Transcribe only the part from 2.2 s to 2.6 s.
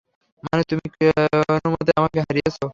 হারিয়েছ।